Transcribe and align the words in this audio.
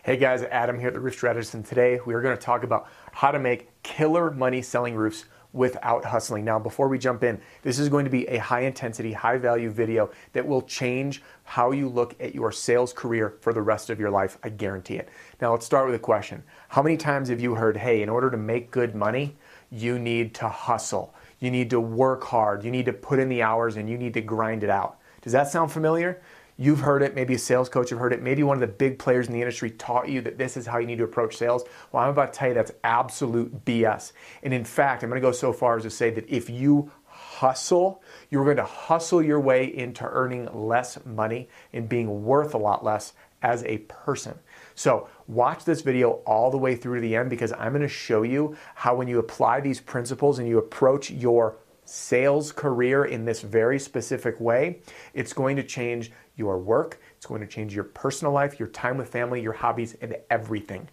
Hey 0.03 0.17
guys, 0.17 0.43
Adam 0.43 0.77
here 0.79 0.89
at 0.89 0.93
the 0.93 0.99
Roof 0.99 1.15
Strategist, 1.15 1.53
and 1.53 1.65
today 1.65 2.01
we 2.05 2.13
are 2.13 2.21
going 2.21 2.37
to 2.37 2.41
talk 2.41 2.63
about 2.63 2.89
how 3.11 3.31
to 3.31 3.39
make 3.39 3.81
killer 3.83 4.31
money 4.31 4.61
selling 4.61 4.95
roofs 4.95 5.25
without 5.53 6.05
hustling. 6.05 6.45
Now, 6.45 6.59
before 6.59 6.87
we 6.87 6.97
jump 6.97 7.23
in, 7.23 7.39
this 7.63 7.79
is 7.79 7.89
going 7.89 8.05
to 8.05 8.11
be 8.11 8.27
a 8.27 8.37
high 8.37 8.61
intensity, 8.61 9.13
high 9.13 9.37
value 9.37 9.69
video 9.69 10.11
that 10.33 10.45
will 10.45 10.61
change 10.61 11.23
how 11.43 11.71
you 11.71 11.89
look 11.89 12.15
at 12.19 12.35
your 12.35 12.51
sales 12.51 12.93
career 12.93 13.37
for 13.41 13.53
the 13.53 13.61
rest 13.61 13.89
of 13.89 13.99
your 13.99 14.09
life. 14.09 14.37
I 14.43 14.49
guarantee 14.49 14.95
it. 14.95 15.09
Now, 15.41 15.51
let's 15.51 15.65
start 15.65 15.85
with 15.85 15.95
a 15.95 15.99
question 15.99 16.43
How 16.69 16.81
many 16.81 16.97
times 16.97 17.29
have 17.29 17.39
you 17.39 17.55
heard, 17.55 17.77
hey, 17.77 18.01
in 18.01 18.09
order 18.09 18.29
to 18.29 18.37
make 18.37 18.71
good 18.71 18.95
money, 18.95 19.35
you 19.71 19.97
need 19.97 20.33
to 20.35 20.49
hustle? 20.49 21.13
You 21.39 21.51
need 21.51 21.69
to 21.69 21.79
work 21.79 22.23
hard, 22.23 22.63
you 22.63 22.71
need 22.71 22.85
to 22.85 22.93
put 22.93 23.19
in 23.19 23.29
the 23.29 23.43
hours, 23.43 23.77
and 23.77 23.89
you 23.89 23.97
need 23.97 24.13
to 24.15 24.21
grind 24.21 24.63
it 24.63 24.69
out. 24.69 24.97
Does 25.21 25.33
that 25.33 25.49
sound 25.49 25.71
familiar? 25.71 26.21
You've 26.57 26.79
heard 26.79 27.03
it, 27.03 27.13
maybe 27.13 27.35
a 27.35 27.39
sales 27.39 27.69
coach 27.69 27.91
have 27.91 27.99
heard 27.99 28.13
it, 28.13 28.21
maybe 28.23 28.41
one 28.41 28.57
of 28.57 28.61
the 28.61 28.67
big 28.67 28.97
players 28.97 29.27
in 29.27 29.33
the 29.33 29.41
industry 29.41 29.69
taught 29.69 30.09
you 30.09 30.21
that 30.21 30.39
this 30.39 30.57
is 30.57 30.65
how 30.65 30.79
you 30.79 30.87
need 30.87 30.97
to 30.97 31.03
approach 31.03 31.37
sales. 31.37 31.63
Well, 31.91 32.03
I'm 32.03 32.09
about 32.09 32.33
to 32.33 32.39
tell 32.39 32.47
you 32.47 32.55
that's 32.55 32.71
absolute 32.83 33.63
BS. 33.63 34.11
And 34.41 34.53
in 34.53 34.65
fact, 34.65 35.03
I'm 35.03 35.09
going 35.09 35.21
to 35.21 35.27
go 35.27 35.31
so 35.31 35.53
far 35.53 35.77
as 35.77 35.83
to 35.83 35.91
say 35.91 36.09
that 36.09 36.27
if 36.27 36.49
you 36.49 36.91
hustle, 37.05 38.01
you're 38.31 38.43
going 38.43 38.57
to 38.57 38.63
hustle 38.63 39.21
your 39.21 39.39
way 39.39 39.65
into 39.65 40.03
earning 40.03 40.49
less 40.51 40.97
money 41.05 41.47
and 41.73 41.87
being 41.87 42.25
worth 42.25 42.55
a 42.55 42.57
lot 42.57 42.83
less 42.83 43.13
as 43.43 43.63
a 43.65 43.77
person. 43.79 44.33
So, 44.73 45.09
watch 45.27 45.63
this 45.63 45.81
video 45.81 46.23
all 46.25 46.49
the 46.49 46.57
way 46.57 46.75
through 46.75 46.95
to 46.95 47.01
the 47.01 47.15
end 47.15 47.29
because 47.29 47.51
I'm 47.53 47.71
going 47.71 47.81
to 47.81 47.87
show 47.87 48.23
you 48.23 48.57
how, 48.75 48.95
when 48.95 49.07
you 49.07 49.19
apply 49.19 49.61
these 49.61 49.79
principles 49.79 50.39
and 50.39 50.47
you 50.47 50.57
approach 50.57 51.11
your 51.11 51.57
sales 51.85 52.51
career 52.51 53.05
in 53.05 53.25
this 53.25 53.41
very 53.41 53.79
specific 53.79 54.39
way, 54.39 54.81
it's 55.13 55.33
going 55.33 55.55
to 55.55 55.63
change 55.63 56.11
your 56.37 56.57
work, 56.59 57.01
it's 57.17 57.25
going 57.25 57.41
to 57.41 57.47
change 57.47 57.75
your 57.75 57.83
personal 57.83 58.31
life, 58.31 58.59
your 58.59 58.69
time 58.69 58.97
with 58.97 59.09
family, 59.09 59.41
your 59.41 59.53
hobbies, 59.53 59.95
and 60.01 60.15
everything. 60.29 60.87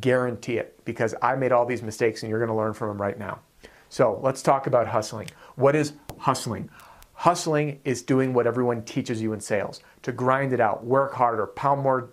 Guarantee 0.00 0.58
it 0.58 0.78
because 0.84 1.14
I 1.20 1.34
made 1.34 1.50
all 1.50 1.66
these 1.66 1.82
mistakes 1.82 2.22
and 2.22 2.30
you're 2.30 2.38
going 2.38 2.48
to 2.50 2.54
learn 2.54 2.74
from 2.74 2.88
them 2.88 3.02
right 3.02 3.18
now. 3.18 3.40
So 3.88 4.20
let's 4.22 4.42
talk 4.42 4.66
about 4.66 4.86
hustling. 4.86 5.28
What 5.56 5.74
is 5.74 5.94
hustling? 6.18 6.70
Hustling 7.14 7.80
is 7.84 8.02
doing 8.02 8.32
what 8.32 8.46
everyone 8.46 8.84
teaches 8.84 9.20
you 9.20 9.32
in 9.32 9.40
sales 9.40 9.80
to 10.02 10.12
grind 10.12 10.52
it 10.52 10.60
out, 10.60 10.84
work 10.84 11.12
harder, 11.12 11.46
pound 11.46 11.82
more 11.82 12.10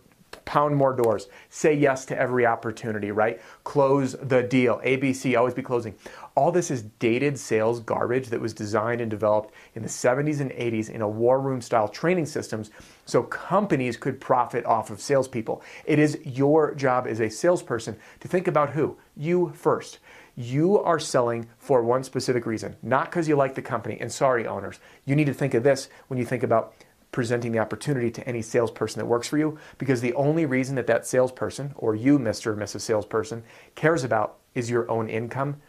pound 0.50 0.76
more 0.76 0.94
doors, 0.94 1.28
say 1.50 1.72
yes 1.72 2.06
to 2.06 2.18
every 2.18 2.44
opportunity, 2.44 3.12
right? 3.12 3.40
Close 3.64 4.14
the 4.14 4.42
deal. 4.42 4.82
ABC, 4.84 5.38
always 5.38 5.54
be 5.54 5.62
closing. 5.62 5.94
All 6.34 6.52
this 6.52 6.72
is 6.72 6.82
dated 6.98 7.38
sales 7.38 7.80
garbage 7.80 8.30
that 8.30 8.42
was 8.42 8.52
designed 8.52 9.00
and 9.00 9.12
developed 9.12 9.54
in 9.76 9.84
the 9.84 9.88
70s 9.88 10.40
and 10.40 10.50
80s 10.50 10.90
in 10.90 11.04
a 11.04 11.08
war 11.08 11.40
room 11.40 11.62
style 11.62 11.88
training 11.88 12.26
systems 12.26 12.72
so 13.06 13.22
companies 13.22 13.96
could 13.96 14.20
profit 14.20 14.66
off 14.66 14.90
of 14.90 15.00
salespeople. 15.00 15.62
It 15.86 16.00
is 16.00 16.18
your 16.26 16.74
job 16.74 17.06
as 17.06 17.20
a 17.20 17.30
salesperson 17.30 17.96
to 18.20 18.28
think 18.28 18.48
about 18.48 18.72
who? 18.72 18.98
You 19.16 19.52
first. 19.54 20.00
You 20.36 20.80
are 20.80 21.00
selling 21.00 21.48
for 21.60 21.84
one 21.84 22.04
specific 22.04 22.48
reason, 22.48 22.76
not 22.81 23.12
because 23.12 23.28
you 23.28 23.36
like 23.36 23.54
the 23.54 23.62
company. 23.62 24.00
And 24.02 24.12
sorry, 24.12 24.48
owners, 24.48 24.80
you 25.06 25.16
need 25.16 25.28
to 25.28 25.34
think 25.34 25.54
of 25.54 25.62
this 25.62 25.90
when 26.08 26.18
you 26.18 26.26
think 26.26 26.42
about 26.42 26.74
presenting 27.12 27.52
the 27.52 27.59
opportunity 27.59 28.12
to 28.12 28.28
any 28.28 28.42
salesperson 28.42 29.00
that 29.00 29.06
works 29.06 29.28
for 29.28 29.38
you 29.38 29.58
because 29.78 30.02
the 30.02 30.14
only 30.14 30.46
reason 30.46 30.75
that 30.75 30.88
that 30.88 31.08
salesperson 31.08 31.74
or 31.75 31.96
you, 31.96 32.20
Mr. 32.20 32.47
or 32.47 32.56
Mrs. 32.56 32.81
Salesperson, 32.81 33.44
cares 33.75 34.03
about 34.03 34.38
is 34.53 34.70
your 34.70 34.90
own 34.90 35.09
income. 35.09 35.62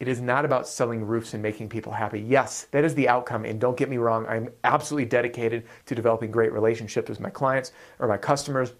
It 0.00 0.08
is 0.08 0.20
not 0.20 0.44
about 0.44 0.66
selling 0.66 1.04
roofs 1.04 1.34
and 1.34 1.42
making 1.42 1.68
people 1.68 1.92
happy. 1.92 2.20
Yes, 2.20 2.66
that 2.70 2.84
is 2.84 2.94
the 2.94 3.08
outcome. 3.08 3.44
And 3.44 3.60
don't 3.60 3.76
get 3.76 3.90
me 3.90 3.98
wrong, 3.98 4.26
I'm 4.26 4.50
absolutely 4.64 5.04
dedicated 5.04 5.66
to 5.86 5.94
developing 5.94 6.30
great 6.30 6.52
relationships 6.52 7.10
with 7.10 7.20
my 7.20 7.30
clients 7.30 7.72
or 7.98 8.08
my 8.08 8.16
customers 8.16 8.72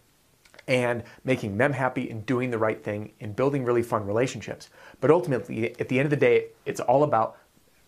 and 0.67 1.03
making 1.25 1.59
them 1.59 1.73
happy 1.73 2.09
and 2.11 2.25
doing 2.25 2.51
the 2.51 2.59
right 2.59 2.83
thing 2.83 3.13
and 3.21 3.37
building 3.37 3.65
really 3.65 3.83
fun 3.83 4.07
relationships. 4.07 4.71
But 5.01 5.11
ultimately, 5.11 5.79
at 5.79 5.89
the 5.89 5.99
end 5.99 6.07
of 6.07 6.11
the 6.11 6.17
day, 6.17 6.47
it's 6.65 6.81
all 6.81 7.03
about 7.03 7.37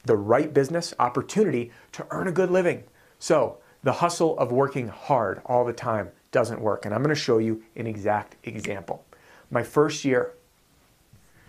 the 0.05 0.17
right 0.17 0.53
business 0.53 0.93
opportunity 0.99 1.71
to 1.93 2.07
earn 2.11 2.29
a 2.29 2.33
good 2.33 2.51
living. 2.51 2.85
So, 3.19 3.59
the 3.83 3.93
hustle 3.93 4.39
of 4.39 4.53
working 4.53 4.89
hard 4.89 5.43
all 5.47 5.65
the 5.65 5.73
time 5.73 6.11
doesn't 6.31 6.61
work. 6.61 6.85
And 6.85 6.95
I'm 6.95 7.03
going 7.03 7.15
to 7.15 7.21
show 7.21 7.39
you 7.39 7.63
an 7.77 7.87
exact 7.87 8.37
example. 8.45 9.05
My 9.51 9.63
first 9.63 10.05
year 10.05 10.33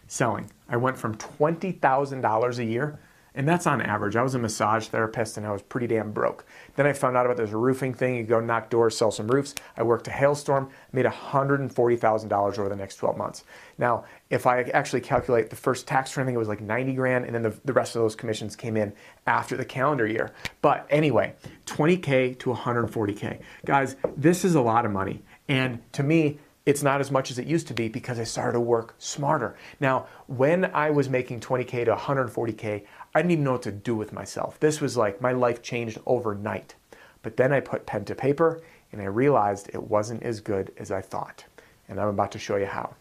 selling, 0.08 0.50
I 0.68 0.78
went 0.78 0.98
from 0.98 1.16
$20,000 1.16 2.58
a 2.58 2.66
year 2.66 3.00
and 3.36 3.48
that's 3.48 3.66
on 3.66 3.82
average. 3.82 4.16
I 4.16 4.22
was 4.22 4.36
a 4.36 4.40
massage 4.40 4.88
therapist 4.88 5.38
and 5.38 5.46
I 5.46 5.52
was 5.52 5.62
pretty 5.62 5.88
damn 5.88 6.12
broke. 6.12 6.46
Then 6.76 6.86
I 6.86 6.94
found 6.94 7.18
out 7.18 7.26
about 7.26 7.38
this 7.38 7.52
roofing 7.52 7.94
thing. 7.94 8.16
You 8.16 8.24
go 8.24 8.40
knock 8.40 8.70
doors, 8.70 8.96
sell 8.98 9.12
some 9.12 9.28
roofs. 9.28 9.56
I 9.76 9.84
worked 9.84 10.08
a 10.08 10.12
hailstorm, 10.12 10.70
made 10.92 11.06
$140,000 11.06 12.60
over 12.60 12.70
the 12.70 12.76
next 12.76 12.98
12 12.98 13.18
months. 13.18 13.44
Now, 13.78 14.06
if 14.30 14.46
I 14.46 14.62
actually 14.62 15.02
calculate 15.02 15.50
the 15.50 15.56
first 15.56 15.88
tax 15.88 16.12
return, 16.12 16.24
I 16.24 16.26
think 16.28 16.36
it 16.36 16.40
was 16.40 16.48
like 16.48 16.62
90 16.62 16.94
grand, 16.94 17.26
and 17.26 17.34
then 17.34 17.42
the, 17.42 17.56
the 17.66 17.74
rest 17.74 17.96
of 17.96 18.02
those 18.02 18.16
commissions 18.16 18.56
came 18.56 18.78
in 18.78 18.94
after 19.26 19.58
the 19.58 19.66
calendar 19.66 20.06
year. 20.06 20.32
But 20.62 20.86
anyway, 20.90 21.34
20K 21.66 22.38
to 22.40 22.54
140K. 22.54 23.40
Guys, 23.66 23.96
this 24.16 24.46
is 24.46 24.56
a 24.56 24.62
lot 24.62 24.86
of 24.86 24.92
money. 24.92 25.24
And 25.48 25.80
to 25.94 26.04
me, 26.04 26.40
it's 26.66 26.82
not 26.82 27.02
as 27.02 27.12
much 27.12 27.30
as 27.30 27.40
it 27.40 27.46
used 27.46 27.68
to 27.68 27.74
be 27.74 27.90
because 27.90 28.20
I 28.20 28.24
started 28.24 28.54
to 28.54 28.60
work 28.62 28.96
smarter. 28.98 29.56
Now, 29.80 30.08
when 30.28 30.66
I 30.66 30.92
was 30.92 31.10
making 31.10 31.42
20K 31.42 31.86
to 31.86 31.96
140K, 31.96 32.84
I 33.16 33.20
didn't 33.20 33.32
even 33.32 33.44
know 33.44 33.52
what 33.54 33.62
to 33.64 33.72
do 33.72 33.96
with 33.96 34.12
myself. 34.12 34.60
This 34.60 34.82
was 34.82 34.98
like 34.98 35.22
my 35.22 35.34
life 35.34 35.62
changed 35.62 36.00
overnight. 36.08 36.74
But 37.22 37.38
then 37.38 37.54
I 37.54 37.60
put 37.60 37.86
pen 37.86 38.06
to 38.06 38.16
paper 38.16 38.62
and 38.92 39.02
I 39.02 39.06
realized 39.06 39.70
it 39.72 39.84
wasn't 39.84 40.24
as 40.24 40.40
good 40.40 40.72
as 40.78 40.92
I 40.92 41.02
thought. 41.02 41.46
And 41.88 42.00
I'm 42.00 42.08
about 42.08 42.32
to 42.32 42.40
show 42.40 42.56
you 42.56 42.66
how. 42.66 42.96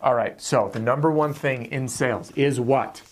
All 0.00 0.14
right, 0.14 0.40
so 0.40 0.70
the 0.72 0.78
number 0.78 1.10
one 1.10 1.34
thing 1.34 1.66
in 1.66 1.88
sales 1.88 2.30
is 2.32 2.60
what? 2.60 3.02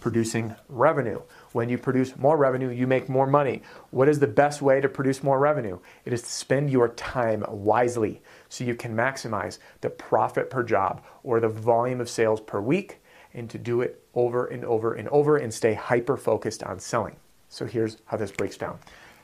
Producing 0.00 0.54
revenue. 0.68 1.20
When 1.52 1.68
you 1.68 1.76
produce 1.76 2.16
more 2.16 2.36
revenue, 2.36 2.70
you 2.70 2.86
make 2.86 3.08
more 3.08 3.26
money. 3.26 3.62
What 3.90 4.08
is 4.08 4.20
the 4.20 4.26
best 4.26 4.62
way 4.62 4.80
to 4.80 4.88
produce 4.88 5.22
more 5.22 5.38
revenue? 5.38 5.80
It 6.04 6.12
is 6.12 6.22
to 6.22 6.30
spend 6.30 6.70
your 6.70 6.88
time 6.90 7.44
wisely 7.48 8.22
so 8.48 8.64
you 8.64 8.74
can 8.74 8.96
maximize 8.96 9.58
the 9.82 9.90
profit 9.90 10.48
per 10.48 10.62
job 10.62 11.02
or 11.22 11.40
the 11.40 11.48
volume 11.48 12.00
of 12.00 12.08
sales 12.08 12.40
per 12.40 12.60
week 12.60 13.00
and 13.38 13.48
to 13.50 13.58
do 13.58 13.80
it 13.80 14.02
over 14.14 14.46
and 14.46 14.64
over 14.64 14.94
and 14.94 15.06
over 15.08 15.36
and 15.36 15.52
stay 15.54 15.74
hyper 15.74 16.16
focused 16.16 16.64
on 16.64 16.80
selling. 16.80 17.14
So 17.48 17.64
here's 17.64 17.98
how 18.06 18.16
this 18.16 18.32
breaks 18.32 18.56
down. 18.56 18.80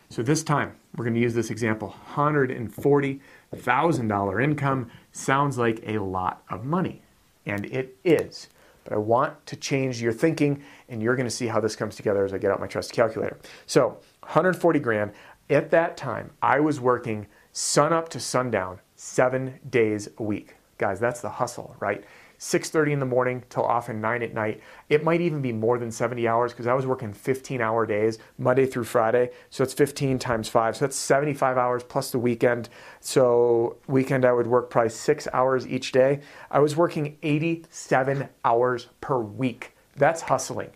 So 0.09 0.23
this 0.23 0.45
time, 0.45 0.77
we're 0.97 1.05
going 1.05 1.15
to 1.15 1.21
use 1.21 1.35
this 1.35 1.51
example 1.51 1.97
$140,000 2.15 4.45
income 4.45 4.91
sounds 5.13 5.59
like 5.59 5.81
a 5.87 5.99
lot 5.99 6.43
of 6.49 6.65
money, 6.65 7.03
and 7.45 7.67
it 7.67 7.97
is. 8.05 8.49
But 8.85 8.93
I 8.93 8.99
want 8.99 9.45
to 9.47 9.57
change 9.57 10.01
your 10.01 10.13
thinking, 10.13 10.63
and 10.89 11.03
you're 11.03 11.17
going 11.17 11.27
to 11.27 11.35
see 11.35 11.49
how 11.49 11.59
this 11.59 11.75
comes 11.75 11.97
together 11.97 12.25
as 12.25 12.33
I 12.33 12.39
get 12.39 12.53
out 12.53 12.61
my 12.61 12.69
trust 12.69 12.93
calculator. 12.93 13.41
So, 13.67 13.99
140 14.21 14.79
grand. 14.79 15.11
At 15.51 15.71
that 15.71 15.97
time, 15.97 16.31
I 16.41 16.61
was 16.61 16.79
working 16.81 17.27
sun 17.53 17.93
up 17.93 18.09
to 18.11 18.21
sundown, 18.21 18.79
seven 18.97 19.59
days 19.69 20.09
a 20.19 20.23
week. 20.23 20.55
Guys, 20.79 21.01
that's 21.01 21.21
the 21.21 21.31
hustle, 21.31 21.75
right? 21.81 22.05
6.30 22.39 22.93
in 22.93 22.99
the 23.01 23.07
morning 23.07 23.45
till 23.49 23.65
often 23.65 24.01
9 24.01 24.23
at 24.23 24.35
night. 24.35 24.61
It 24.89 25.05
might 25.05 25.21
even 25.21 25.41
be 25.41 25.53
more 25.53 25.79
than 25.79 25.91
70 25.91 26.27
hours 26.29 26.53
because 26.53 26.67
I 26.67 26.75
was 26.75 26.87
working 26.87 27.13
15 27.13 27.61
hour 27.61 27.87
days, 27.87 28.19
Monday 28.39 28.67
through 28.67 28.85
Friday. 28.85 29.31
So 29.51 29.65
it's 29.65 29.75
15 29.75 30.19
times 30.19 30.49
5. 30.49 30.77
So 30.77 30.87
that's 30.87 30.97
75 30.97 31.57
hours 31.57 31.83
plus 31.83 32.11
the 32.11 32.19
weekend. 32.19 32.69
So 33.01 33.77
weekend 33.87 34.25
I 34.25 34.33
would 34.33 34.47
work 34.47 34.71
probably 34.71 34.91
6 34.91 35.29
hours 35.33 35.67
each 35.67 35.93
day. 35.93 36.21
I 36.51 36.59
was 36.59 36.77
working 36.77 37.17
87 37.23 38.29
hours 38.45 38.89
per 39.01 39.19
week. 39.19 39.73
That's 39.97 40.23
hustling. 40.23 40.71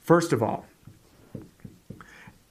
First 0.00 0.32
of 0.32 0.42
all, 0.42 0.66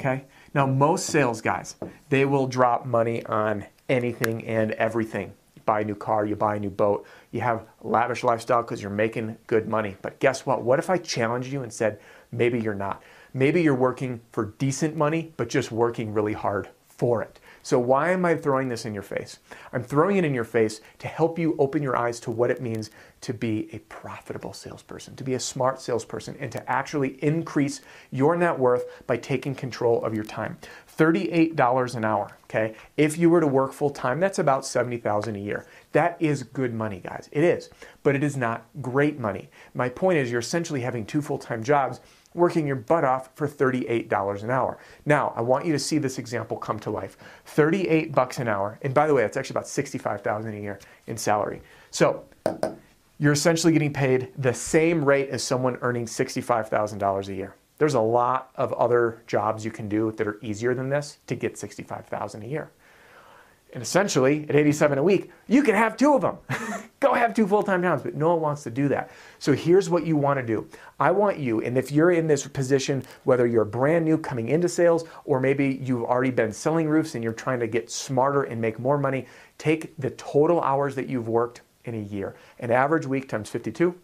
Okay? 0.00 0.24
Now, 0.54 0.66
most 0.66 1.06
sales 1.06 1.40
guys, 1.40 1.76
they 2.08 2.24
will 2.24 2.46
drop 2.46 2.86
money 2.86 3.24
on 3.26 3.66
anything 3.88 4.46
and 4.46 4.72
everything. 4.72 5.32
You 5.56 5.62
buy 5.64 5.80
a 5.80 5.84
new 5.84 5.94
car, 5.94 6.24
you 6.24 6.36
buy 6.36 6.56
a 6.56 6.60
new 6.60 6.70
boat, 6.70 7.06
you 7.32 7.40
have 7.40 7.66
lavish 7.82 8.22
lifestyle 8.22 8.62
because 8.62 8.80
you're 8.80 8.90
making 8.90 9.36
good 9.46 9.68
money. 9.68 9.96
But 10.02 10.20
guess 10.20 10.46
what? 10.46 10.62
What 10.62 10.78
if 10.78 10.88
I 10.88 10.98
challenged 10.98 11.52
you 11.52 11.62
and 11.62 11.72
said, 11.72 11.98
maybe 12.30 12.60
you're 12.60 12.74
not? 12.74 13.02
Maybe 13.34 13.62
you're 13.62 13.74
working 13.74 14.20
for 14.32 14.54
decent 14.58 14.96
money, 14.96 15.32
but 15.36 15.48
just 15.48 15.70
working 15.70 16.12
really 16.12 16.32
hard 16.32 16.68
for 16.98 17.22
it. 17.22 17.38
So, 17.62 17.78
why 17.78 18.10
am 18.10 18.24
I 18.24 18.34
throwing 18.34 18.68
this 18.68 18.86
in 18.86 18.94
your 18.94 19.02
face? 19.02 19.38
I'm 19.72 19.82
throwing 19.82 20.16
it 20.16 20.24
in 20.24 20.34
your 20.34 20.44
face 20.44 20.80
to 20.98 21.06
help 21.06 21.38
you 21.38 21.54
open 21.58 21.82
your 21.82 21.96
eyes 21.96 22.18
to 22.20 22.30
what 22.30 22.50
it 22.50 22.62
means 22.62 22.90
to 23.20 23.34
be 23.34 23.68
a 23.72 23.78
profitable 23.80 24.52
salesperson, 24.52 25.14
to 25.16 25.24
be 25.24 25.34
a 25.34 25.40
smart 25.40 25.80
salesperson, 25.80 26.36
and 26.40 26.50
to 26.52 26.70
actually 26.70 27.22
increase 27.22 27.80
your 28.10 28.36
net 28.36 28.58
worth 28.58 29.06
by 29.06 29.16
taking 29.16 29.54
control 29.54 30.04
of 30.04 30.14
your 30.14 30.24
time. 30.24 30.56
$38 30.96 31.94
an 31.94 32.04
hour, 32.04 32.36
okay? 32.44 32.74
If 32.96 33.18
you 33.18 33.30
were 33.30 33.40
to 33.40 33.46
work 33.46 33.72
full 33.72 33.90
time, 33.90 34.18
that's 34.18 34.38
about 34.38 34.64
70,000 34.64 35.36
a 35.36 35.38
year. 35.38 35.66
That 35.92 36.16
is 36.20 36.42
good 36.42 36.74
money, 36.74 37.00
guys. 37.00 37.28
It 37.32 37.44
is, 37.44 37.70
but 38.02 38.16
it 38.16 38.24
is 38.24 38.36
not 38.36 38.66
great 38.80 39.18
money. 39.18 39.50
My 39.74 39.88
point 39.88 40.18
is 40.18 40.30
you're 40.30 40.40
essentially 40.40 40.80
having 40.80 41.06
two 41.06 41.22
full-time 41.22 41.62
jobs 41.62 42.00
working 42.34 42.66
your 42.66 42.76
butt 42.76 43.04
off 43.04 43.30
for 43.34 43.48
$38 43.48 44.42
an 44.42 44.50
hour. 44.50 44.78
Now, 45.06 45.32
I 45.36 45.40
want 45.40 45.66
you 45.66 45.72
to 45.72 45.78
see 45.78 45.98
this 45.98 46.18
example 46.18 46.56
come 46.56 46.78
to 46.80 46.90
life. 46.90 47.16
38 47.46 48.12
bucks 48.12 48.38
an 48.38 48.48
hour. 48.48 48.78
And 48.82 48.94
by 48.94 49.06
the 49.06 49.14
way, 49.14 49.22
that's 49.22 49.36
actually 49.36 49.54
about 49.54 49.68
65,000 49.68 50.54
a 50.54 50.60
year 50.60 50.78
in 51.06 51.16
salary. 51.16 51.62
So, 51.90 52.24
you're 53.18 53.32
essentially 53.32 53.72
getting 53.72 53.92
paid 53.92 54.32
the 54.38 54.54
same 54.54 55.04
rate 55.04 55.30
as 55.30 55.42
someone 55.42 55.76
earning 55.80 56.06
$65,000 56.06 57.28
a 57.28 57.34
year. 57.34 57.54
There's 57.78 57.94
a 57.94 58.00
lot 58.00 58.50
of 58.56 58.72
other 58.74 59.22
jobs 59.26 59.64
you 59.64 59.70
can 59.70 59.88
do 59.88 60.12
that 60.12 60.26
are 60.26 60.38
easier 60.42 60.74
than 60.74 60.88
this 60.88 61.18
to 61.26 61.34
get 61.34 61.58
65,000 61.58 62.42
a 62.42 62.46
year. 62.46 62.70
And 63.74 63.82
essentially, 63.82 64.46
at 64.48 64.56
87 64.56 64.96
a 64.96 65.02
week, 65.02 65.30
you 65.46 65.62
can 65.62 65.74
have 65.74 65.96
two 65.96 66.14
of 66.14 66.22
them. 66.22 66.38
Go 67.00 67.12
have 67.12 67.34
two 67.34 67.46
full 67.46 67.62
time 67.62 67.82
jobs, 67.82 68.02
but 68.02 68.14
no 68.14 68.30
one 68.30 68.40
wants 68.40 68.62
to 68.62 68.70
do 68.70 68.88
that. 68.88 69.10
So 69.38 69.52
here's 69.52 69.90
what 69.90 70.06
you 70.06 70.16
want 70.16 70.40
to 70.40 70.46
do. 70.46 70.66
I 70.98 71.10
want 71.10 71.38
you, 71.38 71.60
and 71.60 71.76
if 71.76 71.92
you're 71.92 72.10
in 72.10 72.26
this 72.26 72.46
position, 72.46 73.04
whether 73.24 73.46
you're 73.46 73.66
brand 73.66 74.06
new 74.06 74.16
coming 74.16 74.48
into 74.48 74.68
sales, 74.68 75.04
or 75.24 75.38
maybe 75.38 75.78
you've 75.82 76.04
already 76.04 76.30
been 76.30 76.52
selling 76.52 76.88
roofs 76.88 77.14
and 77.14 77.22
you're 77.22 77.34
trying 77.34 77.60
to 77.60 77.66
get 77.66 77.90
smarter 77.90 78.44
and 78.44 78.60
make 78.60 78.78
more 78.78 78.96
money, 78.96 79.26
take 79.58 79.94
the 79.98 80.10
total 80.10 80.62
hours 80.62 80.94
that 80.94 81.08
you've 81.08 81.28
worked 81.28 81.60
in 81.84 81.94
a 81.94 82.02
year. 82.02 82.36
An 82.58 82.70
average 82.70 83.06
week 83.06 83.28
times 83.28 83.50
52 83.50 83.94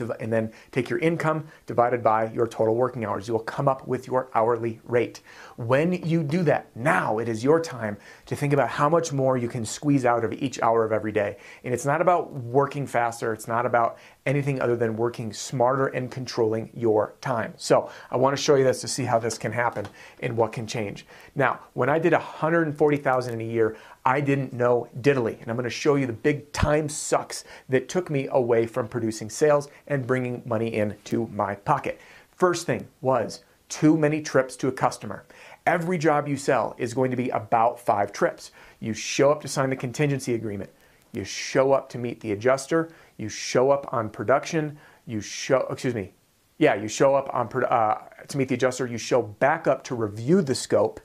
and 0.00 0.32
then 0.32 0.52
take 0.70 0.88
your 0.88 0.98
income 1.00 1.46
divided 1.66 2.02
by 2.02 2.30
your 2.32 2.46
total 2.46 2.74
working 2.74 3.04
hours. 3.04 3.28
You 3.28 3.34
will 3.34 3.40
come 3.40 3.68
up 3.68 3.86
with 3.86 4.06
your 4.06 4.30
hourly 4.34 4.80
rate. 4.84 5.20
When 5.56 5.92
you 5.92 6.22
do 6.22 6.42
that, 6.44 6.74
now 6.74 7.18
it 7.18 7.28
is 7.28 7.44
your 7.44 7.60
time 7.60 7.98
to 8.26 8.36
think 8.36 8.52
about 8.52 8.68
how 8.68 8.88
much 8.88 9.12
more 9.12 9.36
you 9.36 9.48
can 9.48 9.64
squeeze 9.64 10.04
out 10.04 10.24
of 10.24 10.32
each 10.32 10.60
hour 10.62 10.84
of 10.84 10.92
every 10.92 11.12
day. 11.12 11.36
And 11.64 11.74
it's 11.74 11.84
not 11.84 12.00
about 12.00 12.32
working 12.32 12.86
faster, 12.86 13.32
it's 13.32 13.48
not 13.48 13.66
about 13.66 13.98
anything 14.26 14.60
other 14.60 14.76
than 14.76 14.96
working 14.96 15.32
smarter 15.32 15.86
and 15.86 16.10
controlling 16.10 16.70
your 16.74 17.14
time. 17.20 17.54
So 17.56 17.90
I 18.10 18.16
want 18.16 18.36
to 18.36 18.42
show 18.42 18.54
you 18.54 18.64
this 18.64 18.80
to 18.82 18.88
see 18.88 19.04
how 19.04 19.18
this 19.18 19.38
can 19.38 19.52
happen 19.52 19.86
and 20.20 20.36
what 20.36 20.52
can 20.52 20.66
change. 20.66 21.06
Now, 21.34 21.60
when 21.74 21.88
I 21.88 21.98
did 21.98 22.12
140,000 22.12 23.34
in 23.34 23.40
a 23.40 23.44
year, 23.44 23.76
I 24.04 24.20
didn't 24.20 24.52
know 24.52 24.88
diddly. 25.00 25.40
And 25.40 25.48
I'm 25.48 25.56
going 25.56 25.64
to 25.64 25.70
show 25.70 25.94
you 25.94 26.06
the 26.06 26.12
big 26.12 26.52
time 26.52 26.88
sucks 26.88 27.44
that 27.68 27.88
took 27.88 28.10
me 28.10 28.28
away 28.30 28.66
from 28.66 28.88
producing 28.88 29.30
sales 29.30 29.68
and 29.86 30.06
bringing 30.06 30.42
money 30.44 30.74
into 30.74 31.26
my 31.28 31.54
pocket. 31.54 32.00
First 32.32 32.66
thing 32.66 32.88
was 33.00 33.42
too 33.68 33.96
many 33.96 34.20
trips 34.20 34.56
to 34.56 34.68
a 34.68 34.72
customer. 34.72 35.24
Every 35.66 35.98
job 35.98 36.26
you 36.26 36.36
sell 36.36 36.74
is 36.78 36.94
going 36.94 37.10
to 37.10 37.16
be 37.16 37.28
about 37.30 37.78
five 37.78 38.12
trips. 38.12 38.50
You 38.80 38.94
show 38.94 39.30
up 39.30 39.42
to 39.42 39.48
sign 39.48 39.70
the 39.70 39.76
contingency 39.76 40.34
agreement. 40.34 40.70
You 41.12 41.24
show 41.24 41.72
up 41.72 41.88
to 41.90 41.98
meet 41.98 42.20
the 42.20 42.32
adjuster. 42.32 42.90
You 43.20 43.28
show 43.28 43.70
up 43.70 43.92
on 43.92 44.08
production. 44.08 44.78
You 45.06 45.20
show, 45.20 45.66
excuse 45.70 45.94
me, 45.94 46.14
yeah, 46.56 46.74
you 46.74 46.88
show 46.88 47.14
up 47.14 47.28
on 47.34 47.48
uh, 47.64 47.98
to 48.28 48.38
meet 48.38 48.48
the 48.48 48.54
adjuster. 48.54 48.86
You 48.86 48.96
show 48.96 49.20
back 49.20 49.66
up 49.66 49.84
to 49.84 49.94
review 49.94 50.40
the 50.40 50.54
scope. 50.54 51.00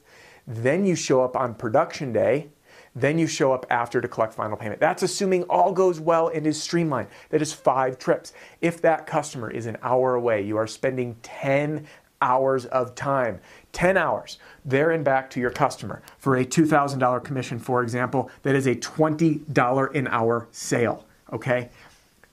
Then 0.47 0.85
you 0.85 0.95
show 0.95 1.21
up 1.23 1.35
on 1.35 1.55
production 1.55 2.13
day. 2.13 2.49
Then 2.95 3.19
you 3.19 3.27
show 3.27 3.51
up 3.51 3.65
after 3.69 3.99
to 3.99 4.07
collect 4.07 4.33
final 4.33 4.55
payment. 4.55 4.79
That's 4.79 5.03
assuming 5.03 5.43
all 5.43 5.73
goes 5.73 5.99
well 5.99 6.29
and 6.29 6.47
is 6.47 6.61
streamlined. 6.61 7.09
That 7.29 7.41
is 7.41 7.51
five 7.51 7.97
trips. 7.97 8.31
If 8.61 8.81
that 8.81 9.05
customer 9.05 9.51
is 9.51 9.65
an 9.65 9.75
hour 9.83 10.15
away, 10.15 10.41
you 10.41 10.55
are 10.55 10.67
spending 10.67 11.17
10 11.21 11.85
hours 12.21 12.65
of 12.67 12.95
time. 12.95 13.41
10 13.73 13.97
hours 13.97 14.39
there 14.63 14.91
and 14.91 15.03
back 15.03 15.29
to 15.31 15.41
your 15.41 15.51
customer. 15.51 16.01
For 16.17 16.37
a 16.37 16.45
$2,000 16.45 17.23
commission, 17.25 17.59
for 17.59 17.83
example, 17.83 18.31
that 18.43 18.55
is 18.55 18.67
a 18.67 18.75
$20 18.75 19.95
an 19.95 20.07
hour 20.07 20.47
sale. 20.51 21.05
Okay? 21.33 21.69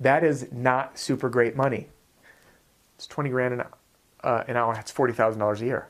That 0.03 0.25
is 0.25 0.49
not 0.53 0.99
super 0.99 1.29
great 1.29 1.57
money. 1.57 1.89
It's 2.97 3.07
20 3.07 3.31
grand 3.31 3.55
an, 3.55 3.63
uh, 4.23 4.45
an 4.47 4.57
hour, 4.57 4.75
that's 4.75 4.93
$40,000 4.93 5.61
a 5.61 5.65
year. 5.65 5.89